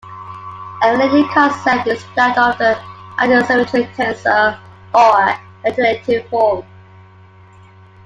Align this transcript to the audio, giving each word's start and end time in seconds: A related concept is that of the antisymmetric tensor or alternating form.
A 0.81 0.93
related 0.93 1.29
concept 1.29 1.85
is 1.87 2.03
that 2.15 2.35
of 2.35 2.57
the 2.57 2.75
antisymmetric 3.19 3.93
tensor 3.93 4.59
or 4.95 5.35
alternating 5.63 6.27
form. 6.27 6.65